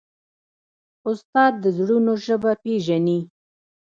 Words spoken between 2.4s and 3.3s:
پېژني.